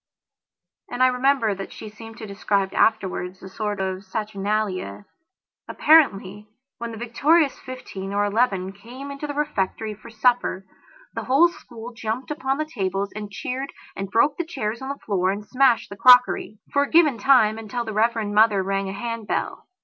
[0.89, 5.05] And I remember that she seemed to describe afterwards a sort of saturnalia.
[5.67, 10.65] Apparently, when the victorious fifteen or eleven came into the refectory for supper,
[11.13, 14.97] the whole school jumped upon the tables and cheered and broke the chairs on the
[15.05, 19.27] floor and smashed the crockeryfor a given time, until the Reverend Mother rang a hand
[19.27, 19.67] bell.